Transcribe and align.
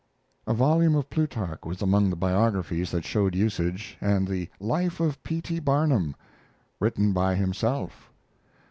A 0.47 0.53
volume 0.55 0.95
of 0.95 1.11
Plutarch 1.11 1.59
was 1.63 1.79
among 1.79 2.09
the 2.09 2.15
biographies 2.15 2.89
that 2.89 3.05
showed 3.05 3.35
usage, 3.35 3.99
and 4.01 4.27
the 4.27 4.49
Life 4.59 4.99
of 4.99 5.21
P. 5.21 5.41
T. 5.43 5.59
Barnum, 5.59 6.15
Written 6.79 7.13
by 7.13 7.35
Himself. 7.35 8.11